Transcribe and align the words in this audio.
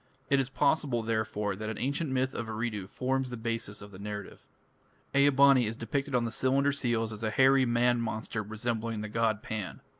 It 0.31 0.39
is 0.39 0.49
possible, 0.49 1.03
therefore, 1.03 1.55
that 1.55 1.69
an 1.69 1.77
ancient 1.77 2.09
myth 2.09 2.33
of 2.33 2.47
Eridu 2.49 2.87
forms 2.87 3.29
the 3.29 3.37
basis 3.37 3.83
of 3.83 3.91
the 3.91 3.99
narrative. 3.99 4.47
Ea 5.13 5.29
bani 5.29 5.67
is 5.67 5.75
depicted 5.75 6.15
on 6.15 6.25
the 6.25 6.31
cylinder 6.31 6.71
seals 6.71 7.13
as 7.13 7.23
a 7.23 7.29
hairy 7.29 7.67
man 7.67 8.01
monster 8.01 8.41
resembling 8.41 9.01
the 9.01 9.09
god 9.09 9.43
Pan. 9.43 9.79